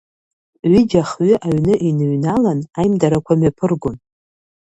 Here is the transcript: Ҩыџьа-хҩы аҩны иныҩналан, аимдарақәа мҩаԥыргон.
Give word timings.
Ҩыџьа-хҩы 0.71 1.33
аҩны 1.47 1.73
иныҩналан, 1.87 2.59
аимдарақәа 2.79 3.33
мҩаԥыргон. 3.39 3.95